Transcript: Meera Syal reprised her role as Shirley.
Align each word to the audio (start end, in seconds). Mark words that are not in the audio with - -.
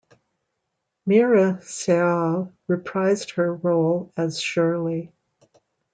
Meera 1.07 1.59
Syal 1.63 2.51
reprised 2.67 3.35
her 3.35 3.53
role 3.53 4.11
as 4.17 4.41
Shirley. 4.41 5.11